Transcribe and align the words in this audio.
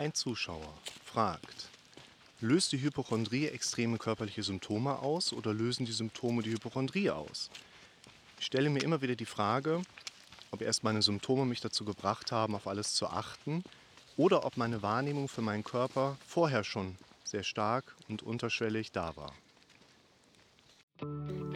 Ein 0.00 0.14
Zuschauer 0.14 0.72
fragt, 1.04 1.68
löst 2.40 2.72
die 2.72 2.80
Hypochondrie 2.80 3.48
extreme 3.48 3.98
körperliche 3.98 4.42
Symptome 4.42 4.98
aus 4.98 5.30
oder 5.34 5.52
lösen 5.52 5.84
die 5.84 5.92
Symptome 5.92 6.42
die 6.42 6.52
Hypochondrie 6.52 7.10
aus? 7.10 7.50
Ich 8.38 8.46
stelle 8.46 8.70
mir 8.70 8.82
immer 8.82 9.02
wieder 9.02 9.14
die 9.14 9.26
Frage, 9.26 9.82
ob 10.52 10.62
erst 10.62 10.84
meine 10.84 11.02
Symptome 11.02 11.44
mich 11.44 11.60
dazu 11.60 11.84
gebracht 11.84 12.32
haben, 12.32 12.54
auf 12.54 12.66
alles 12.66 12.94
zu 12.94 13.08
achten 13.08 13.62
oder 14.16 14.46
ob 14.46 14.56
meine 14.56 14.80
Wahrnehmung 14.80 15.28
für 15.28 15.42
meinen 15.42 15.64
Körper 15.64 16.16
vorher 16.26 16.64
schon 16.64 16.96
sehr 17.22 17.42
stark 17.42 17.94
und 18.08 18.22
unterschwellig 18.22 18.92
da 18.92 19.14
war. 19.16 19.34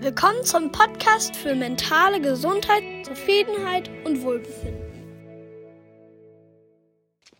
Willkommen 0.02 0.44
zum 0.44 0.70
Podcast 0.70 1.34
für 1.34 1.54
mentale 1.54 2.20
Gesundheit, 2.20 3.06
Zufriedenheit 3.06 3.88
und 4.04 4.20
Wohlbefinden. 4.20 4.93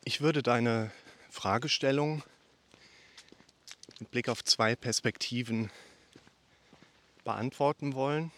Ich 0.06 0.20
würde 0.20 0.42
deine 0.42 0.92
Fragestellung 1.30 2.22
mit 4.00 4.10
Blick 4.10 4.28
auf 4.28 4.44
zwei 4.44 4.76
Perspektiven 4.76 5.70
beantworten 7.24 7.94
wollen. 7.94 8.30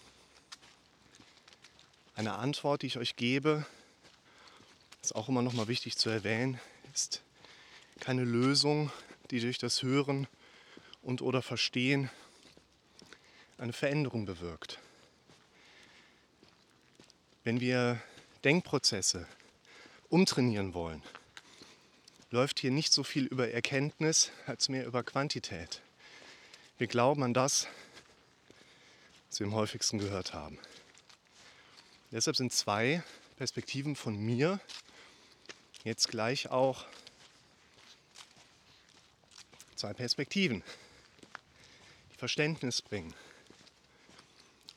Eine 2.15 2.35
Antwort, 2.35 2.83
die 2.83 2.87
ich 2.87 2.99
euch 2.99 3.17
gebe, 3.17 3.67
ist 5.03 5.17
auch 5.17 5.29
immer 5.29 5.43
noch 5.43 5.55
mal 5.55 5.67
wichtig 5.67 5.97
zu 5.99 6.09
erwähnen, 6.09 6.61
ist 6.95 7.23
keine 7.99 8.23
Lösung, 8.23 8.93
die 9.33 9.41
durch 9.41 9.59
das 9.59 9.83
Hören 9.83 10.29
und 11.03 11.21
oder 11.21 11.43
Verstehen 11.43 12.11
eine 13.59 13.73
Veränderung 13.73 14.25
bewirkt. 14.25 14.79
Wenn 17.43 17.59
wir 17.59 18.01
Denkprozesse 18.45 19.27
umtrainieren 20.11 20.73
wollen, 20.73 21.03
läuft 22.31 22.59
hier 22.61 22.71
nicht 22.71 22.93
so 22.93 23.05
viel 23.05 23.27
über 23.27 23.51
Erkenntnis 23.51 24.31
als 24.47 24.69
mehr 24.69 24.87
über 24.87 25.03
Quantität. 25.03 25.81
Wir 26.79 26.87
glauben 26.87 27.23
an 27.23 27.35
das, 27.35 27.69
was 29.29 29.41
wir 29.41 29.47
am 29.47 29.55
häufigsten 29.55 29.99
gehört 29.99 30.35
haben. 30.35 30.59
Deshalb 32.11 32.37
sind 32.37 32.53
zwei 32.53 33.03
Perspektiven 33.37 33.97
von 33.97 34.17
mir 34.17 34.61
jetzt 35.85 36.09
gleich 36.09 36.51
auch 36.51 36.85
zwei 39.77 39.93
Perspektiven, 39.93 40.65
die 42.13 42.19
Verständnis 42.19 42.83
bringen. 42.83 43.15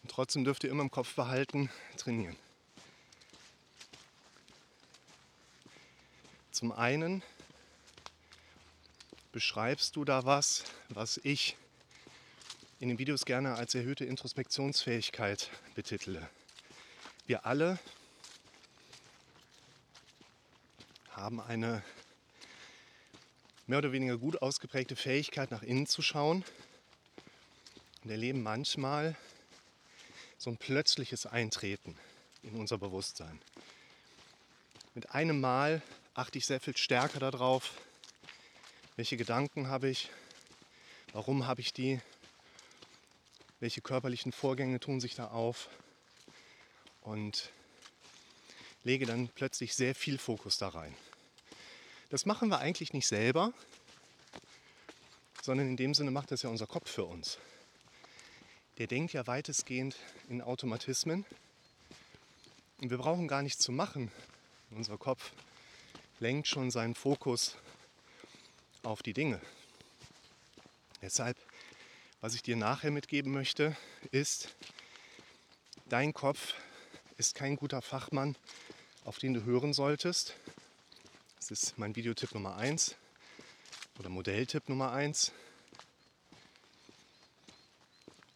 Und 0.03 0.11
trotzdem 0.11 0.43
dürft 0.43 0.63
ihr 0.63 0.69
immer 0.69 0.83
im 0.83 0.91
Kopf 0.91 1.15
behalten, 1.15 1.69
trainieren. 1.97 2.35
Zum 6.51 6.71
einen 6.71 7.23
beschreibst 9.39 9.95
du 9.95 10.03
da 10.03 10.25
was, 10.25 10.65
was 10.89 11.17
ich 11.23 11.55
in 12.81 12.89
den 12.89 12.99
Videos 12.99 13.23
gerne 13.23 13.55
als 13.55 13.73
erhöhte 13.73 14.03
Introspektionsfähigkeit 14.03 15.49
betitele. 15.75 16.29
Wir 17.25 17.45
alle 17.45 17.79
haben 21.11 21.39
eine 21.39 21.81
mehr 23.65 23.77
oder 23.77 23.93
weniger 23.93 24.17
gut 24.17 24.41
ausgeprägte 24.41 24.97
Fähigkeit, 24.97 25.51
nach 25.51 25.63
innen 25.63 25.87
zu 25.87 26.01
schauen 26.01 26.43
und 28.03 28.09
erleben 28.09 28.43
manchmal 28.43 29.15
so 30.37 30.49
ein 30.49 30.57
plötzliches 30.57 31.25
Eintreten 31.25 31.97
in 32.43 32.55
unser 32.55 32.77
Bewusstsein. 32.77 33.39
Mit 34.95 35.11
einem 35.11 35.39
Mal 35.39 35.81
achte 36.13 36.39
ich 36.39 36.45
sehr 36.45 36.59
viel 36.59 36.75
stärker 36.75 37.19
darauf, 37.21 37.71
welche 38.99 39.15
Gedanken 39.15 39.69
habe 39.69 39.87
ich? 39.87 40.09
Warum 41.13 41.47
habe 41.47 41.61
ich 41.61 41.71
die? 41.71 42.01
Welche 43.61 43.79
körperlichen 43.79 44.33
Vorgänge 44.33 44.81
tun 44.81 44.99
sich 44.99 45.15
da 45.15 45.27
auf? 45.29 45.69
Und 46.99 47.49
lege 48.83 49.05
dann 49.05 49.29
plötzlich 49.29 49.73
sehr 49.73 49.95
viel 49.95 50.17
Fokus 50.17 50.57
da 50.57 50.67
rein. 50.67 50.93
Das 52.09 52.25
machen 52.25 52.49
wir 52.49 52.59
eigentlich 52.59 52.91
nicht 52.91 53.07
selber, 53.07 53.53
sondern 55.43 55.69
in 55.69 55.77
dem 55.77 55.93
Sinne 55.93 56.11
macht 56.11 56.31
das 56.31 56.41
ja 56.41 56.49
unser 56.49 56.67
Kopf 56.67 56.91
für 56.91 57.05
uns. 57.05 57.37
Der 58.79 58.87
denkt 58.87 59.13
ja 59.13 59.25
weitestgehend 59.25 59.95
in 60.27 60.41
Automatismen. 60.41 61.25
Und 62.81 62.89
wir 62.89 62.97
brauchen 62.97 63.29
gar 63.29 63.43
nichts 63.43 63.63
zu 63.63 63.71
machen. 63.71 64.11
Unser 64.71 64.97
Kopf 64.97 65.31
lenkt 66.19 66.49
schon 66.49 66.69
seinen 66.69 66.95
Fokus 66.95 67.55
auf 68.83 69.03
die 69.03 69.13
Dinge. 69.13 69.41
Deshalb, 71.01 71.37
was 72.21 72.35
ich 72.35 72.41
dir 72.41 72.57
nachher 72.57 72.91
mitgeben 72.91 73.31
möchte, 73.31 73.75
ist, 74.11 74.55
dein 75.87 76.13
Kopf 76.13 76.53
ist 77.17 77.35
kein 77.35 77.55
guter 77.55 77.81
Fachmann, 77.81 78.35
auf 79.05 79.17
den 79.17 79.33
du 79.33 79.43
hören 79.43 79.73
solltest. 79.73 80.35
Das 81.37 81.51
ist 81.51 81.77
mein 81.77 81.95
Videotipp 81.95 82.33
Nummer 82.33 82.57
1 82.57 82.95
oder 83.97 84.09
Modelltipp 84.09 84.69
Nummer 84.69 84.91
1. 84.91 85.31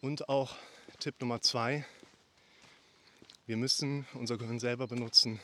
Und 0.00 0.28
auch 0.28 0.56
Tipp 1.00 1.20
Nummer 1.20 1.40
2, 1.40 1.84
wir 3.46 3.56
müssen 3.56 4.06
unser 4.14 4.38
Gehirn 4.38 4.58
selber 4.58 4.86
benutzen, 4.86 5.40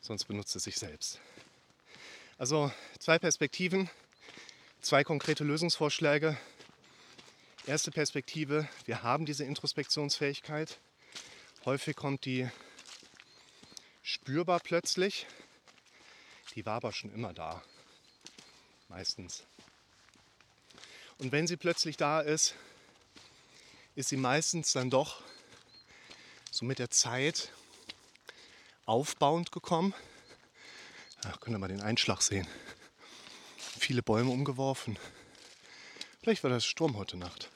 sonst 0.00 0.24
benutzt 0.24 0.54
es 0.56 0.64
sich 0.64 0.76
selbst. 0.76 1.20
Also 2.40 2.72
zwei 2.98 3.18
Perspektiven, 3.18 3.90
zwei 4.80 5.04
konkrete 5.04 5.44
Lösungsvorschläge. 5.44 6.38
Erste 7.66 7.90
Perspektive, 7.90 8.66
wir 8.86 9.02
haben 9.02 9.26
diese 9.26 9.44
Introspektionsfähigkeit. 9.44 10.78
Häufig 11.66 11.96
kommt 11.96 12.24
die 12.24 12.48
spürbar 14.00 14.58
plötzlich. 14.58 15.26
Die 16.54 16.64
war 16.64 16.76
aber 16.76 16.92
schon 16.92 17.12
immer 17.12 17.34
da, 17.34 17.62
meistens. 18.88 19.44
Und 21.18 21.32
wenn 21.32 21.46
sie 21.46 21.58
plötzlich 21.58 21.98
da 21.98 22.22
ist, 22.22 22.54
ist 23.96 24.08
sie 24.08 24.16
meistens 24.16 24.72
dann 24.72 24.88
doch 24.88 25.20
so 26.50 26.64
mit 26.64 26.78
der 26.78 26.88
Zeit 26.88 27.52
aufbauend 28.86 29.52
gekommen 29.52 29.92
ja, 31.24 31.36
könnt 31.40 31.54
ihr 31.54 31.58
mal 31.58 31.68
den 31.68 31.82
Einschlag 31.82 32.22
sehen. 32.22 32.46
Viele 33.78 34.02
Bäume 34.02 34.30
umgeworfen. 34.30 34.98
Vielleicht 36.22 36.42
war 36.42 36.50
das 36.50 36.64
Sturm 36.64 36.96
heute 36.96 37.16
Nacht. 37.16 37.50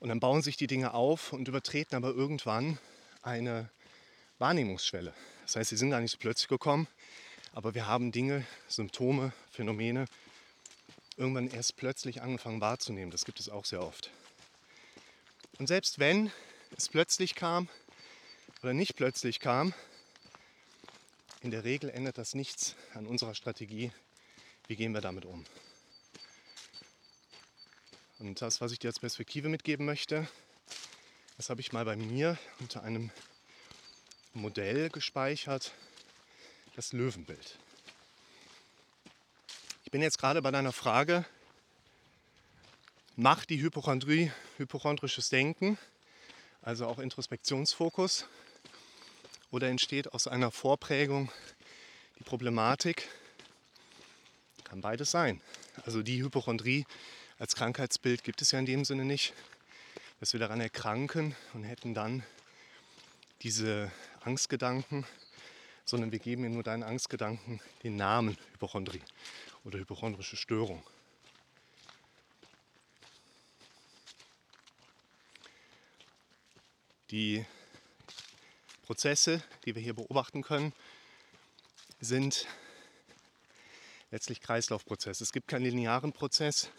Und 0.00 0.08
dann 0.08 0.20
bauen 0.20 0.42
sich 0.42 0.56
die 0.56 0.68
Dinge 0.68 0.94
auf 0.94 1.32
und 1.32 1.48
übertreten 1.48 1.96
aber 1.96 2.10
irgendwann 2.10 2.78
eine 3.22 3.68
Wahrnehmungsschwelle. 4.38 5.12
Das 5.42 5.56
heißt, 5.56 5.70
sie 5.70 5.76
sind 5.76 5.90
gar 5.90 6.00
nicht 6.00 6.12
so 6.12 6.18
plötzlich 6.18 6.48
gekommen, 6.48 6.86
aber 7.52 7.74
wir 7.74 7.86
haben 7.86 8.12
Dinge, 8.12 8.46
Symptome, 8.68 9.32
Phänomene 9.50 10.06
irgendwann 11.16 11.50
erst 11.50 11.76
plötzlich 11.76 12.22
angefangen 12.22 12.60
wahrzunehmen. 12.60 13.10
Das 13.10 13.24
gibt 13.24 13.40
es 13.40 13.48
auch 13.48 13.64
sehr 13.64 13.82
oft. 13.82 14.10
Und 15.58 15.66
selbst 15.66 15.98
wenn 15.98 16.30
es 16.76 16.88
plötzlich 16.88 17.34
kam, 17.34 17.68
oder 18.62 18.74
nicht 18.74 18.96
plötzlich 18.96 19.40
kam, 19.40 19.74
in 21.40 21.50
der 21.50 21.64
Regel 21.64 21.90
ändert 21.90 22.18
das 22.18 22.34
nichts 22.34 22.74
an 22.94 23.06
unserer 23.06 23.34
Strategie. 23.34 23.92
Wie 24.66 24.76
gehen 24.76 24.92
wir 24.92 25.00
damit 25.00 25.24
um? 25.24 25.44
Und 28.18 28.42
das, 28.42 28.60
was 28.60 28.72
ich 28.72 28.80
dir 28.80 28.88
als 28.88 28.98
Perspektive 28.98 29.48
mitgeben 29.48 29.86
möchte, 29.86 30.26
das 31.36 31.50
habe 31.50 31.60
ich 31.60 31.72
mal 31.72 31.84
bei 31.84 31.94
mir 31.94 32.36
unter 32.58 32.82
einem 32.82 33.12
Modell 34.34 34.90
gespeichert, 34.90 35.72
das 36.74 36.92
Löwenbild. 36.92 37.58
Ich 39.84 39.92
bin 39.92 40.02
jetzt 40.02 40.18
gerade 40.18 40.42
bei 40.42 40.50
deiner 40.50 40.72
Frage, 40.72 41.24
macht 43.14 43.50
die 43.50 43.60
Hypochondrie 43.60 44.32
hypochondrisches 44.56 45.28
Denken, 45.28 45.78
also 46.60 46.86
auch 46.86 46.98
Introspektionsfokus, 46.98 48.26
oder 49.50 49.68
entsteht 49.68 50.12
aus 50.12 50.26
einer 50.26 50.50
Vorprägung 50.50 51.30
die 52.18 52.24
Problematik? 52.24 53.08
Kann 54.64 54.80
beides 54.80 55.10
sein. 55.10 55.40
Also 55.84 56.02
die 56.02 56.22
Hypochondrie 56.22 56.84
als 57.38 57.54
Krankheitsbild 57.54 58.24
gibt 58.24 58.42
es 58.42 58.50
ja 58.50 58.58
in 58.58 58.66
dem 58.66 58.84
Sinne 58.84 59.04
nicht, 59.04 59.32
dass 60.20 60.32
wir 60.32 60.40
daran 60.40 60.60
erkranken 60.60 61.36
und 61.54 61.64
hätten 61.64 61.94
dann 61.94 62.24
diese 63.42 63.92
Angstgedanken, 64.20 65.06
sondern 65.84 66.12
wir 66.12 66.18
geben 66.18 66.42
ja 66.42 66.50
nur 66.50 66.62
deinen 66.62 66.82
Angstgedanken 66.82 67.60
den 67.82 67.96
Namen 67.96 68.36
Hypochondrie 68.52 69.02
oder 69.64 69.78
hypochondrische 69.78 70.36
Störung. 70.36 70.82
Die 77.10 77.46
Prozesse, 78.88 79.42
die 79.66 79.74
wir 79.74 79.82
hier 79.82 79.92
beobachten 79.92 80.40
können, 80.40 80.72
sind 82.00 82.46
letztlich 84.10 84.40
Kreislaufprozesse. 84.40 85.22
Es 85.22 85.30
gibt 85.30 85.46
keinen 85.46 85.64
linearen 85.64 86.14
Prozess, 86.14 86.70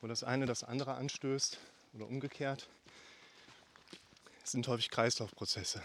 wo 0.00 0.08
das 0.08 0.24
eine 0.24 0.46
das 0.46 0.64
andere 0.64 0.94
anstößt 0.94 1.60
oder 1.94 2.08
umgekehrt. 2.08 2.68
Es 4.44 4.50
sind 4.50 4.66
häufig 4.66 4.90
Kreislaufprozesse. 4.90 5.80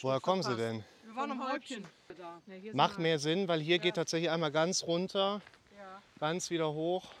Woher 0.00 0.20
kommen 0.20 0.42
Sie 0.42 0.56
denn? 0.56 0.82
Wir 1.04 1.14
waren 1.14 1.32
am 1.32 1.52
Häubchen. 1.52 1.86
Macht 2.72 2.98
mehr 2.98 3.18
Sinn, 3.18 3.46
weil 3.46 3.60
hier 3.60 3.78
geht 3.78 3.96
tatsächlich 3.96 4.30
einmal 4.30 4.52
ganz 4.52 4.84
runter, 4.84 5.42
ganz 6.18 6.48
wieder 6.48 6.72
hoch. 6.72 7.12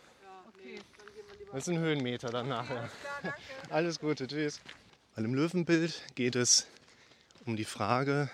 Das 1.52 1.64
ist 1.64 1.68
ein 1.68 1.80
Höhenmeter 1.80 2.30
dann 2.30 2.48
nachher. 2.48 2.90
Alles 3.68 4.00
Gute, 4.00 4.26
tschüss. 4.26 4.58
Weil 5.14 5.26
im 5.26 5.34
Löwenbild 5.34 6.00
geht 6.14 6.36
es 6.36 6.66
um 7.44 7.54
die 7.56 7.66
Frage, 7.66 8.30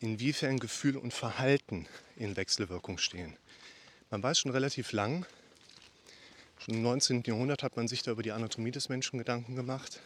inwiefern 0.00 0.58
Gefühl 0.58 0.98
und 0.98 1.14
Verhalten 1.14 1.88
in 2.16 2.36
Wechselwirkung 2.36 2.98
stehen. 2.98 3.38
Man 4.10 4.22
weiß 4.22 4.40
schon 4.40 4.50
relativ 4.50 4.92
lang, 4.92 5.24
schon 6.58 6.74
im 6.74 6.82
19. 6.82 7.22
Jahrhundert 7.24 7.62
hat 7.62 7.76
man 7.76 7.88
sich 7.88 8.02
da 8.02 8.10
über 8.10 8.22
die 8.22 8.32
Anatomie 8.32 8.72
des 8.72 8.90
Menschen 8.90 9.18
Gedanken 9.18 9.56
gemacht. 9.56 10.00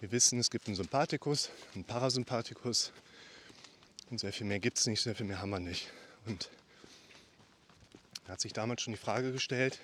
Wir 0.00 0.10
wissen, 0.10 0.40
es 0.40 0.50
gibt 0.50 0.66
einen 0.66 0.74
Sympathikus, 0.74 1.50
einen 1.76 1.84
Parasympathikus 1.84 2.92
und 4.10 4.18
sehr 4.18 4.32
viel 4.32 4.48
mehr 4.48 4.58
gibt 4.58 4.78
es 4.78 4.86
nicht, 4.86 5.00
sehr 5.00 5.14
viel 5.14 5.26
mehr 5.26 5.40
haben 5.40 5.50
wir 5.50 5.60
nicht. 5.60 5.92
Und 6.26 6.50
da 8.26 8.32
hat 8.32 8.40
sich 8.40 8.52
damals 8.52 8.82
schon 8.82 8.94
die 8.94 8.98
Frage 8.98 9.30
gestellt, 9.30 9.78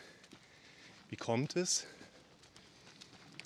wie 1.09 1.17
kommt 1.17 1.55
es, 1.55 1.87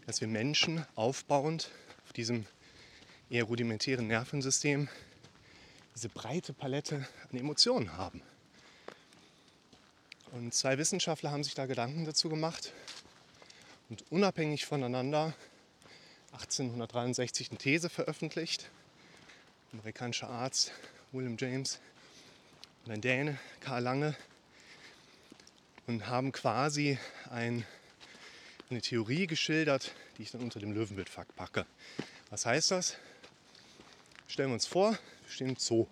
dass 0.07 0.21
wir 0.21 0.29
Menschen 0.29 0.85
aufbauend 0.95 1.71
auf 2.05 2.13
diesem 2.13 2.47
eher 3.31 3.45
rudimentären 3.45 4.07
Nervensystem 4.07 4.89
diese 5.95 6.09
breite 6.09 6.53
Palette 6.53 7.07
an 7.31 7.39
Emotionen 7.39 7.97
haben. 7.97 8.23
Und 10.33 10.53
zwei 10.53 10.79
Wissenschaftler 10.79 11.31
haben 11.31 11.45
sich 11.45 11.55
da 11.55 11.67
Gedanken 11.67 12.05
dazu 12.05 12.29
gemacht 12.29 12.73
und 13.89 14.05
unabhängig 14.11 14.67
voneinander 14.67 15.33
1863 16.33 17.51
eine 17.51 17.59
These 17.59 17.89
veröffentlicht. 17.89 18.69
Ein 19.73 19.79
amerikanischer 19.79 20.29
Arzt 20.29 20.73
William 21.13 21.37
James 21.39 21.79
und 22.85 22.93
ein 22.93 23.01
Däne 23.01 23.39
Karl 23.61 23.85
Lange 23.85 24.17
und 25.87 26.09
haben 26.09 26.33
quasi 26.33 26.99
ein, 27.31 27.65
eine 28.71 28.81
Theorie 28.81 29.27
geschildert, 29.27 29.95
die 30.17 30.23
ich 30.23 30.31
dann 30.31 30.41
unter 30.41 30.61
dem 30.61 30.73
Löwenbildfakt 30.73 31.37
packe. 31.37 31.67
Was 32.31 32.47
heißt 32.47 32.71
das? 32.71 32.97
Stellen 34.27 34.51
wir 34.51 34.55
uns 34.55 34.67
vor, 34.67 34.93
wir 34.93 35.31
stehen 35.31 35.51
im 35.51 35.57
Zoo. 35.57 35.87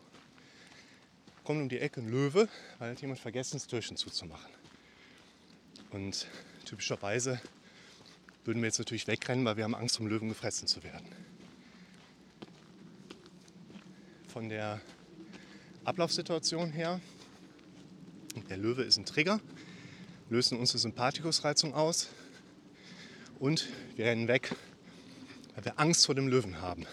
Kommt 1.45 1.61
um 1.61 1.69
die 1.69 1.79
Ecke 1.79 2.01
ein 2.01 2.09
Löwe, 2.09 2.49
weil 2.79 2.93
hat 2.93 3.01
jemand 3.01 3.21
vergessen, 3.21 3.57
das 3.57 3.67
Türchen 3.67 3.97
zuzumachen. 3.97 4.51
Und 5.91 6.27
typischerweise 6.65 7.41
würden 8.45 8.63
wir 8.63 8.67
jetzt 8.67 8.79
natürlich 8.79 9.07
wegrennen, 9.07 9.45
weil 9.45 9.57
wir 9.57 9.65
haben 9.65 9.75
Angst, 9.75 9.99
vom 9.99 10.07
Löwen 10.07 10.29
gefressen 10.29 10.67
zu 10.67 10.83
werden. 10.83 11.07
Von 14.29 14.49
der 14.49 14.81
Ablaufsituation 15.85 16.71
her, 16.71 17.01
der 18.49 18.57
Löwe 18.57 18.83
ist 18.83 18.97
ein 18.97 19.05
Trigger, 19.05 19.41
lösen 20.31 20.59
unsere 20.59 20.79
Sympathikusreizung 20.79 21.75
aus 21.75 22.09
und 23.43 23.67
wir 23.97 24.05
rennen 24.05 24.29
weg, 24.29 24.55
weil 25.57 25.65
wir 25.65 25.81
Angst 25.81 26.07
vor 26.07 26.15
dem 26.15 26.29
Löwen 26.29 26.61
haben. 26.61 26.87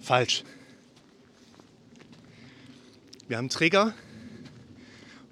Falsch. 0.00 0.44
Wir 3.26 3.36
haben 3.36 3.48
Trigger 3.48 3.92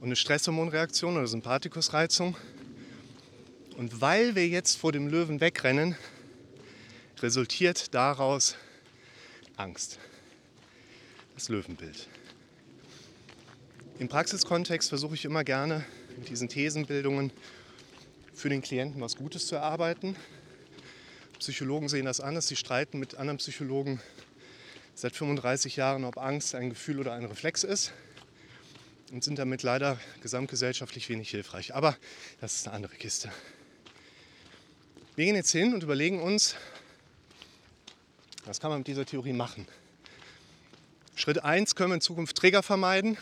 und 0.01 0.07
eine 0.07 0.17
Stresshormonreaktion 0.17 1.17
oder 1.17 1.29
Sympathikusreizung. 1.29 2.37
Und 3.77 4.01
weil 4.01 4.35
wir 4.35 4.49
jetzt 4.49 4.77
vor 4.77 4.91
dem 4.91 5.07
Löwen 5.07 5.41
wegrennen, 5.41 5.95
resultiert 7.21 7.95
daraus 7.95 8.57
Angst. 9.57 10.01
Das 11.37 11.49
Löwenbild. 11.49 12.09
Im 14.01 14.09
Praxiskontext 14.09 14.89
versuche 14.89 15.15
ich 15.15 15.25
immer 15.25 15.45
gerne 15.45 15.85
mit 16.17 16.29
diesen 16.29 16.49
Thesenbildungen 16.49 17.31
für 18.35 18.49
den 18.49 18.63
Klienten 18.63 19.01
was 19.01 19.17
Gutes 19.17 19.47
zu 19.47 19.55
erarbeiten. 19.55 20.17
Psychologen 21.39 21.89
sehen 21.89 22.05
das 22.05 22.21
anders, 22.21 22.49
sie 22.49 22.57
streiten 22.57 22.99
mit 22.99 23.15
anderen 23.15 23.39
Psychologen 23.39 24.01
seit 24.95 25.15
35 25.15 25.77
Jahren, 25.77 26.05
ob 26.05 26.19
Angst 26.19 26.55
ein 26.55 26.71
Gefühl 26.71 27.01
oder 27.01 27.13
ein 27.13 27.25
Reflex 27.25 27.65
ist 27.65 27.93
und 29.13 29.23
sind 29.23 29.39
damit 29.39 29.63
leider 29.63 29.99
gesamtgesellschaftlich 30.23 31.09
wenig 31.09 31.31
hilfreich. 31.31 31.75
Aber 31.75 31.97
das 32.41 32.57
ist 32.57 32.67
eine 32.67 32.77
andere 32.77 32.97
Kiste. 32.97 33.31
Wir 35.17 35.27
gehen 35.27 35.37
jetzt 35.37 35.53
hin 35.53 35.75
und 35.75 35.83
überlegen 35.83 36.21
uns, 36.21 36.57
was 38.45 38.61
kann 38.61 38.71
man 38.71 38.81
mit 38.81 38.89
dieser 38.89 39.07
Theorie 39.07 39.33
machen. 39.33 39.67
Schritt 41.15 41.45
1 41.45 41.77
können 41.77 41.91
wir 41.91 41.95
in 41.95 42.01
Zukunft 42.01 42.37
Träger 42.37 42.63
vermeiden. 42.63 43.17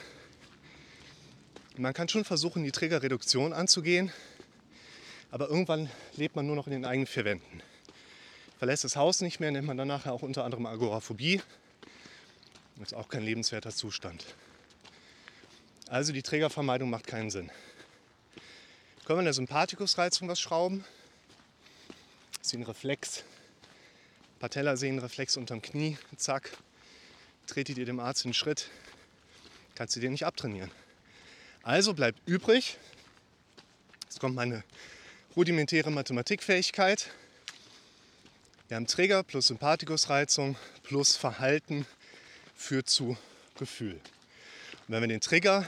Man 1.76 1.93
kann 1.93 2.09
schon 2.09 2.25
versuchen, 2.25 2.64
die 2.64 2.73
Trägerreduktion 2.73 3.53
anzugehen, 3.53 4.11
aber 5.32 5.49
irgendwann 5.49 5.90
lebt 6.14 6.37
man 6.37 6.46
nur 6.46 6.55
noch 6.55 6.67
in 6.67 6.73
den 6.73 6.84
eigenen 6.84 7.06
vier 7.06 7.25
Wänden. 7.25 7.62
Verlässt 8.58 8.84
das 8.84 8.96
Haus 8.96 9.23
nicht 9.23 9.40
mehr, 9.40 9.50
nennt 9.50 9.67
man 9.67 9.79
dann 9.79 9.88
nachher 9.88 10.12
auch 10.12 10.23
unter 10.23 10.44
anderem 10.44 10.67
Agoraphobie. 10.67 11.40
Das 12.76 12.93
ist 12.93 12.94
auch 12.94 13.08
kein 13.08 13.25
lebenswerter 13.25 13.70
Zustand. 13.70 14.25
Also 15.88 16.12
die 16.12 16.23
Trägervermeidung 16.23 16.90
macht 16.90 17.06
keinen 17.06 17.31
Sinn. 17.31 17.50
Können 19.06 19.17
wir 19.17 19.20
in 19.20 19.25
der 19.25 19.32
Sympathikusreizung 19.32 20.29
was 20.29 20.38
schrauben? 20.38 20.84
Das 22.38 22.49
ist 22.49 22.55
ein 22.55 22.62
Reflex. 22.62 23.25
Patellasehnenreflex 24.38 25.38
unterm 25.38 25.62
Knie. 25.62 25.96
Zack. 26.17 26.50
Tretet 27.46 27.78
ihr 27.78 27.87
dem 27.87 28.00
Arzt 28.00 28.26
einen 28.26 28.35
Schritt. 28.35 28.69
Kannst 29.76 29.96
du 29.96 30.00
dir 30.00 30.11
nicht 30.11 30.26
abtrainieren. 30.26 30.70
Also 31.62 31.94
bleibt 31.94 32.20
übrig. 32.26 32.76
Jetzt 34.05 34.20
kommt 34.20 34.35
meine 34.35 34.62
rudimentäre 35.34 35.90
Mathematikfähigkeit. 35.90 37.11
Wir 38.69 38.76
haben 38.76 38.87
Träger 38.87 39.23
plus 39.23 39.46
Sympathikusreizung 39.46 40.56
plus 40.83 41.16
Verhalten 41.16 41.87
führt 42.54 42.90
zu 42.90 43.16
Gefühl. 43.57 43.95
Und 43.95 44.88
wenn 44.88 45.00
wir 45.00 45.09
den 45.09 45.23
Trigger 45.23 45.66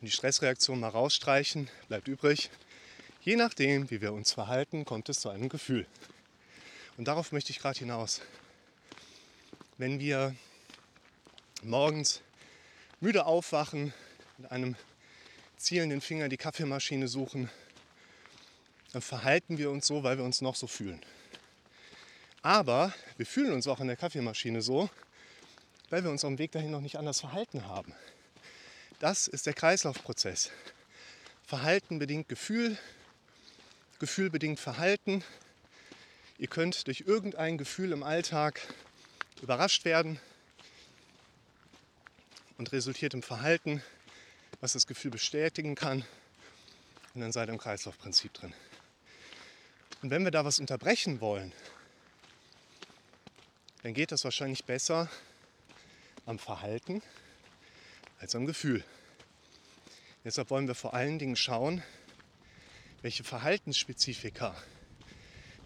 und 0.00 0.06
die 0.06 0.10
Stressreaktion 0.10 0.80
mal 0.80 0.88
rausstreichen, 0.88 1.68
bleibt 1.88 2.08
übrig, 2.08 2.50
je 3.22 3.36
nachdem, 3.36 3.90
wie 3.90 4.00
wir 4.00 4.14
uns 4.14 4.32
verhalten, 4.32 4.86
kommt 4.86 5.10
es 5.10 5.20
zu 5.20 5.28
einem 5.28 5.50
Gefühl. 5.50 5.86
Und 6.96 7.08
darauf 7.08 7.32
möchte 7.32 7.50
ich 7.50 7.58
gerade 7.58 7.78
hinaus. 7.78 8.22
Wenn 9.76 10.00
wir 10.00 10.34
morgens 11.62 12.22
müde 13.00 13.26
aufwachen, 13.26 13.92
mit 14.38 14.50
einem 14.50 14.76
zielenden 15.58 16.00
Finger 16.00 16.30
die 16.30 16.38
Kaffeemaschine 16.38 17.06
suchen, 17.06 17.50
dann 18.92 19.02
verhalten 19.02 19.58
wir 19.58 19.70
uns 19.70 19.86
so, 19.86 20.02
weil 20.02 20.18
wir 20.18 20.24
uns 20.24 20.40
noch 20.40 20.54
so 20.56 20.66
fühlen. 20.66 21.00
Aber 22.42 22.92
wir 23.16 23.26
fühlen 23.26 23.52
uns 23.52 23.66
auch 23.66 23.80
in 23.80 23.86
der 23.86 23.96
Kaffeemaschine 23.96 24.62
so, 24.62 24.88
weil 25.90 26.04
wir 26.04 26.10
uns 26.10 26.24
auf 26.24 26.30
dem 26.30 26.38
Weg 26.38 26.52
dahin 26.52 26.70
noch 26.70 26.80
nicht 26.80 26.96
anders 26.96 27.20
verhalten 27.20 27.66
haben. 27.66 27.94
Das 28.98 29.28
ist 29.28 29.46
der 29.46 29.54
Kreislaufprozess. 29.54 30.50
Verhalten 31.46 31.98
bedingt 31.98 32.28
Gefühl, 32.28 32.78
Gefühl 33.98 34.30
bedingt 34.30 34.60
Verhalten. 34.60 35.24
Ihr 36.38 36.48
könnt 36.48 36.86
durch 36.86 37.02
irgendein 37.06 37.58
Gefühl 37.58 37.92
im 37.92 38.02
Alltag 38.02 38.60
überrascht 39.42 39.84
werden 39.84 40.20
und 42.56 42.72
resultiert 42.72 43.14
im 43.14 43.22
Verhalten, 43.22 43.82
was 44.60 44.72
das 44.72 44.86
Gefühl 44.86 45.10
bestätigen 45.10 45.74
kann. 45.74 46.04
Und 47.14 47.20
dann 47.20 47.32
seid 47.32 47.48
ihr 47.48 47.52
im 47.52 47.58
Kreislaufprinzip 47.58 48.32
drin. 48.32 48.54
Und 50.02 50.10
wenn 50.10 50.24
wir 50.24 50.30
da 50.30 50.46
was 50.46 50.58
unterbrechen 50.58 51.20
wollen, 51.20 51.52
dann 53.82 53.92
geht 53.92 54.12
das 54.12 54.24
wahrscheinlich 54.24 54.64
besser, 54.64 55.10
am 56.24 56.38
Verhalten 56.38 57.02
als 58.18 58.34
am 58.34 58.46
Gefühl. 58.46 58.84
Deshalb 60.24 60.50
wollen 60.50 60.68
wir 60.68 60.74
vor 60.74 60.94
allen 60.94 61.18
Dingen 61.18 61.36
schauen, 61.36 61.82
welche 63.02 63.24
Verhaltensspezifika 63.24 64.54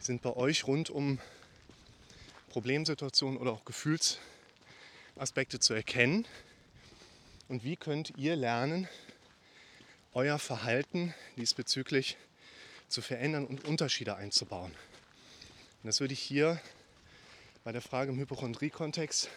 sind 0.00 0.22
bei 0.22 0.34
euch 0.34 0.66
rund 0.66 0.90
um 0.90 1.20
Problemsituationen 2.50 3.38
oder 3.38 3.52
auch 3.52 3.64
Gefühlsaspekte 3.64 5.60
zu 5.60 5.74
erkennen 5.74 6.26
und 7.48 7.62
wie 7.62 7.76
könnt 7.76 8.14
ihr 8.16 8.36
lernen, 8.36 8.88
euer 10.12 10.38
Verhalten 10.38 11.14
diesbezüglich 11.36 12.16
zu 12.16 12.33
verändern 13.02 13.46
und 13.46 13.64
Unterschiede 13.64 14.16
einzubauen. 14.16 14.70
Und 14.70 15.86
das 15.86 16.00
würde 16.00 16.14
ich 16.14 16.20
hier 16.20 16.60
bei 17.64 17.72
der 17.72 17.82
Frage 17.82 18.12
im 18.12 18.18
Hypochondrie-Kontext 18.18 19.28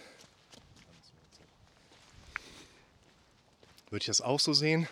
Würde 3.90 4.04
ich 4.04 4.08
das 4.08 4.20
auch 4.20 4.42
so 4.42 4.52
sehen? 4.52 4.86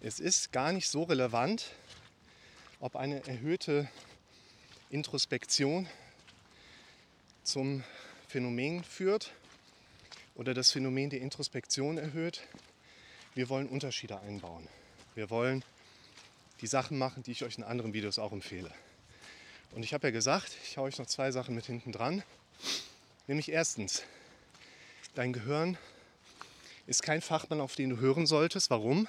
Es 0.00 0.18
ist 0.18 0.50
gar 0.50 0.72
nicht 0.72 0.88
so 0.88 1.02
relevant, 1.02 1.72
ob 2.80 2.96
eine 2.96 3.26
erhöhte 3.26 3.86
Introspektion 4.88 5.86
zum 7.42 7.84
Phänomen 8.28 8.82
führt 8.82 9.30
oder 10.36 10.54
das 10.54 10.72
Phänomen 10.72 11.10
der 11.10 11.20
Introspektion 11.20 11.98
erhöht. 11.98 12.40
Wir 13.34 13.50
wollen 13.50 13.68
Unterschiede 13.68 14.18
einbauen. 14.20 14.66
Wir 15.16 15.30
wollen 15.30 15.64
die 16.60 16.66
Sachen 16.66 16.98
machen, 16.98 17.22
die 17.22 17.30
ich 17.32 17.42
euch 17.42 17.56
in 17.56 17.64
anderen 17.64 17.94
Videos 17.94 18.18
auch 18.18 18.32
empfehle. 18.32 18.70
Und 19.70 19.82
ich 19.82 19.94
habe 19.94 20.08
ja 20.08 20.10
gesagt, 20.10 20.54
ich 20.62 20.76
haue 20.76 20.88
euch 20.88 20.98
noch 20.98 21.06
zwei 21.06 21.32
Sachen 21.32 21.54
mit 21.54 21.64
hinten 21.64 21.90
dran. 21.90 22.22
Nämlich 23.26 23.50
erstens, 23.50 24.02
dein 25.14 25.32
Gehirn 25.32 25.78
ist 26.86 27.02
kein 27.02 27.22
Fachmann, 27.22 27.62
auf 27.62 27.76
den 27.76 27.88
du 27.88 27.96
hören 27.96 28.26
solltest. 28.26 28.68
Warum? 28.68 29.08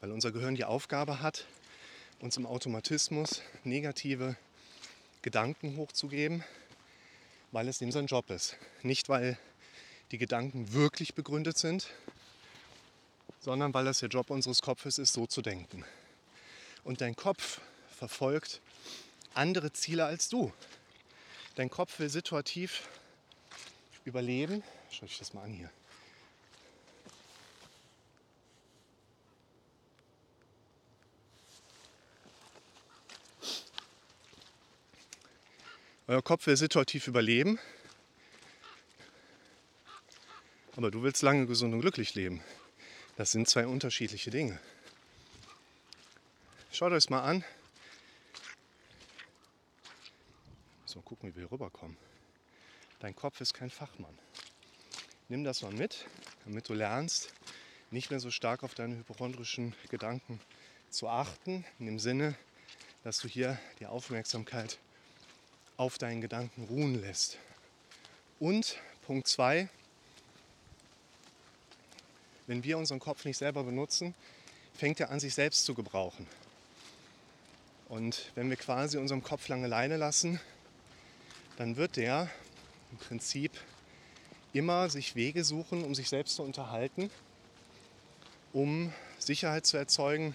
Weil 0.00 0.12
unser 0.12 0.30
Gehirn 0.30 0.54
die 0.54 0.64
Aufgabe 0.64 1.20
hat, 1.20 1.44
uns 2.20 2.36
im 2.36 2.46
Automatismus 2.46 3.42
negative 3.64 4.36
Gedanken 5.22 5.76
hochzugeben, 5.76 6.44
weil 7.50 7.66
es 7.66 7.78
dem 7.78 7.90
sein 7.90 8.06
Job 8.06 8.30
ist. 8.30 8.56
Nicht, 8.84 9.08
weil 9.08 9.36
die 10.12 10.18
Gedanken 10.18 10.72
wirklich 10.72 11.16
begründet 11.16 11.58
sind, 11.58 11.88
sondern 13.40 13.74
weil 13.74 13.86
es 13.86 14.00
der 14.00 14.08
Job 14.08 14.30
unseres 14.30 14.62
Kopfes 14.62 14.98
ist, 14.98 15.14
so 15.14 15.26
zu 15.26 15.42
denken. 15.42 15.84
Und 16.84 17.00
dein 17.00 17.16
Kopf 17.16 17.60
verfolgt 17.96 18.60
andere 19.34 19.72
Ziele 19.72 20.04
als 20.04 20.28
du. 20.28 20.52
Dein 21.56 21.70
Kopf 21.70 21.98
will 21.98 22.08
situativ 22.08 22.88
überleben. 24.04 24.62
Schau 24.90 25.06
ich 25.06 25.18
das 25.18 25.34
mal 25.34 25.42
an 25.42 25.52
hier. 25.52 25.70
Euer 36.06 36.22
Kopf 36.22 36.48
will 36.48 36.56
situativ 36.56 37.06
überleben, 37.06 37.60
aber 40.76 40.90
du 40.90 41.04
willst 41.04 41.22
lange 41.22 41.46
gesund 41.46 41.72
und 41.72 41.82
glücklich 41.82 42.16
leben. 42.16 42.42
Das 43.20 43.32
sind 43.32 43.46
zwei 43.46 43.66
unterschiedliche 43.66 44.30
Dinge. 44.30 44.58
Schaut 46.72 46.92
euch 46.92 47.10
mal 47.10 47.20
an. 47.20 47.44
So, 50.86 51.02
gucken, 51.02 51.28
wie 51.28 51.36
wir 51.36 51.42
hier 51.42 51.52
rüberkommen. 51.52 51.98
Dein 53.00 53.14
Kopf 53.14 53.42
ist 53.42 53.52
kein 53.52 53.68
Fachmann. 53.68 54.18
Nimm 55.28 55.44
das 55.44 55.60
mal 55.60 55.70
mit, 55.70 56.06
damit 56.46 56.66
du 56.70 56.72
lernst, 56.72 57.34
nicht 57.90 58.08
mehr 58.08 58.20
so 58.20 58.30
stark 58.30 58.62
auf 58.62 58.74
deine 58.74 58.96
hypochondrischen 58.96 59.74
Gedanken 59.90 60.40
zu 60.88 61.06
achten, 61.06 61.66
in 61.78 61.84
dem 61.84 61.98
Sinne, 61.98 62.34
dass 63.04 63.18
du 63.18 63.28
hier 63.28 63.60
die 63.80 63.86
Aufmerksamkeit 63.86 64.78
auf 65.76 65.98
deinen 65.98 66.22
Gedanken 66.22 66.64
ruhen 66.64 66.98
lässt. 66.98 67.36
Und 68.38 68.78
Punkt 69.02 69.28
2, 69.28 69.68
wenn 72.50 72.64
wir 72.64 72.78
unseren 72.78 72.98
Kopf 72.98 73.24
nicht 73.26 73.36
selber 73.36 73.62
benutzen, 73.62 74.12
fängt 74.74 74.98
er 74.98 75.10
an, 75.10 75.20
sich 75.20 75.34
selbst 75.34 75.64
zu 75.64 75.72
gebrauchen. 75.72 76.26
Und 77.88 78.32
wenn 78.34 78.50
wir 78.50 78.56
quasi 78.56 78.98
unseren 78.98 79.22
Kopf 79.22 79.46
lange 79.46 79.68
Leine 79.68 79.96
lassen, 79.96 80.40
dann 81.58 81.76
wird 81.76 81.94
der 81.94 82.28
im 82.90 82.98
Prinzip 82.98 83.52
immer 84.52 84.90
sich 84.90 85.14
Wege 85.14 85.44
suchen, 85.44 85.84
um 85.84 85.94
sich 85.94 86.08
selbst 86.08 86.34
zu 86.34 86.42
unterhalten, 86.42 87.08
um 88.52 88.92
Sicherheit 89.20 89.64
zu 89.64 89.76
erzeugen, 89.76 90.34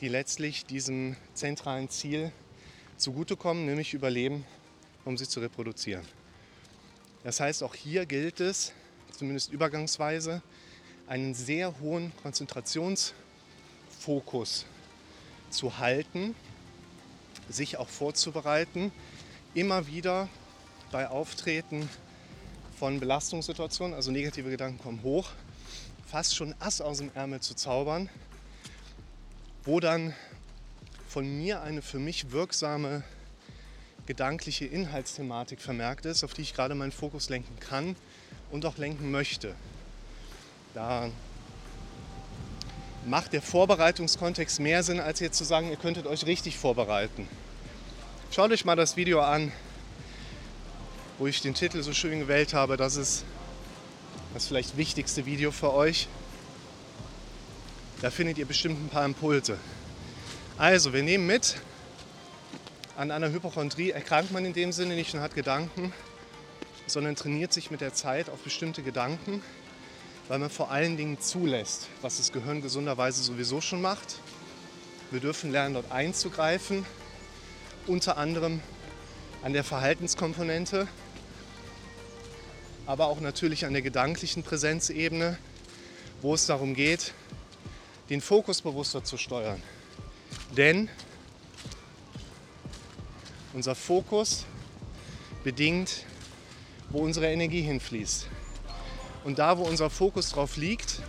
die 0.00 0.08
letztlich 0.08 0.64
diesem 0.64 1.14
zentralen 1.34 1.90
Ziel 1.90 2.32
zugutekommen, 2.96 3.66
nämlich 3.66 3.92
Überleben, 3.92 4.46
um 5.04 5.18
sich 5.18 5.28
zu 5.28 5.40
reproduzieren. 5.40 6.08
Das 7.22 7.38
heißt, 7.38 7.62
auch 7.62 7.74
hier 7.74 8.06
gilt 8.06 8.40
es, 8.40 8.72
zumindest 9.12 9.52
übergangsweise, 9.52 10.40
einen 11.06 11.34
sehr 11.34 11.78
hohen 11.80 12.12
Konzentrationsfokus 12.22 14.66
zu 15.50 15.78
halten, 15.78 16.34
sich 17.48 17.76
auch 17.76 17.88
vorzubereiten, 17.88 18.92
immer 19.54 19.86
wieder 19.86 20.28
bei 20.90 21.08
Auftreten 21.08 21.88
von 22.78 23.00
Belastungssituationen, 23.00 23.94
also 23.94 24.10
negative 24.10 24.50
Gedanken 24.50 24.78
kommen 24.78 25.02
hoch, 25.02 25.30
fast 26.06 26.36
schon 26.36 26.54
Ass 26.58 26.80
aus 26.80 26.98
dem 26.98 27.10
Ärmel 27.14 27.40
zu 27.40 27.54
zaubern, 27.54 28.08
wo 29.64 29.80
dann 29.80 30.14
von 31.08 31.38
mir 31.38 31.62
eine 31.62 31.82
für 31.82 31.98
mich 31.98 32.32
wirksame 32.32 33.04
gedankliche 34.06 34.66
Inhaltsthematik 34.66 35.60
vermerkt 35.60 36.06
ist, 36.06 36.24
auf 36.24 36.34
die 36.34 36.42
ich 36.42 36.54
gerade 36.54 36.74
meinen 36.74 36.92
Fokus 36.92 37.28
lenken 37.28 37.58
kann 37.60 37.96
und 38.50 38.66
auch 38.66 38.76
lenken 38.76 39.10
möchte. 39.10 39.54
Da 40.74 41.08
macht 43.06 43.32
der 43.32 43.40
Vorbereitungskontext 43.40 44.58
mehr 44.58 44.82
Sinn, 44.82 44.98
als 44.98 45.20
jetzt 45.20 45.38
zu 45.38 45.44
sagen, 45.44 45.70
ihr 45.70 45.76
könntet 45.76 46.08
euch 46.08 46.26
richtig 46.26 46.58
vorbereiten. 46.58 47.28
Schaut 48.32 48.50
euch 48.50 48.64
mal 48.64 48.74
das 48.74 48.96
Video 48.96 49.20
an, 49.20 49.52
wo 51.18 51.28
ich 51.28 51.40
den 51.40 51.54
Titel 51.54 51.80
so 51.84 51.92
schön 51.92 52.18
gewählt 52.18 52.54
habe. 52.54 52.76
Das 52.76 52.96
ist 52.96 53.24
das 54.32 54.48
vielleicht 54.48 54.76
wichtigste 54.76 55.26
Video 55.26 55.52
für 55.52 55.72
euch. 55.72 56.08
Da 58.02 58.10
findet 58.10 58.36
ihr 58.38 58.46
bestimmt 58.46 58.84
ein 58.84 58.88
paar 58.88 59.04
Impulse. 59.04 59.56
Also, 60.58 60.92
wir 60.92 61.04
nehmen 61.04 61.28
mit, 61.28 61.54
an 62.96 63.12
einer 63.12 63.30
Hypochondrie 63.30 63.92
erkrankt 63.92 64.32
man 64.32 64.44
in 64.44 64.54
dem 64.54 64.72
Sinne 64.72 64.96
nicht 64.96 65.14
und 65.14 65.20
hat 65.20 65.36
Gedanken, 65.36 65.92
sondern 66.88 67.14
trainiert 67.14 67.52
sich 67.52 67.70
mit 67.70 67.80
der 67.80 67.94
Zeit 67.94 68.28
auf 68.28 68.40
bestimmte 68.40 68.82
Gedanken 68.82 69.40
weil 70.28 70.38
man 70.38 70.50
vor 70.50 70.70
allen 70.70 70.96
Dingen 70.96 71.20
zulässt, 71.20 71.88
was 72.00 72.16
das 72.16 72.32
Gehirn 72.32 72.62
gesunderweise 72.62 73.22
sowieso 73.22 73.60
schon 73.60 73.82
macht. 73.82 74.20
Wir 75.10 75.20
dürfen 75.20 75.52
lernen, 75.52 75.74
dort 75.74 75.92
einzugreifen, 75.92 76.86
unter 77.86 78.16
anderem 78.16 78.60
an 79.42 79.52
der 79.52 79.64
Verhaltenskomponente, 79.64 80.88
aber 82.86 83.06
auch 83.06 83.20
natürlich 83.20 83.66
an 83.66 83.72
der 83.72 83.82
gedanklichen 83.82 84.42
Präsenzebene, 84.42 85.38
wo 86.22 86.34
es 86.34 86.46
darum 86.46 86.74
geht, 86.74 87.12
den 88.10 88.20
Fokus 88.20 88.62
bewusster 88.62 89.04
zu 89.04 89.16
steuern. 89.16 89.62
Denn 90.56 90.88
unser 93.52 93.74
Fokus 93.74 94.44
bedingt, 95.42 96.04
wo 96.90 97.00
unsere 97.00 97.30
Energie 97.30 97.62
hinfließt. 97.62 98.28
Und 99.24 99.38
da, 99.38 99.58
wo 99.58 99.62
unser 99.62 99.90
Fokus 99.90 100.30
drauf 100.30 100.56
liegt, 100.56 101.00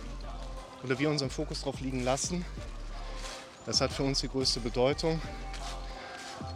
oder 0.82 0.98
wir 0.98 1.10
unseren 1.10 1.30
Fokus 1.30 1.62
drauf 1.62 1.80
liegen 1.80 2.02
lassen, 2.02 2.44
das 3.66 3.80
hat 3.80 3.92
für 3.92 4.04
uns 4.04 4.20
die 4.20 4.28
größte 4.28 4.60
Bedeutung 4.60 5.20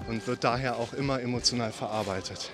und 0.08 0.26
wird 0.26 0.44
daher 0.44 0.76
auch 0.76 0.92
immer 0.92 1.20
emotional 1.20 1.72
verarbeitet. 1.72 2.50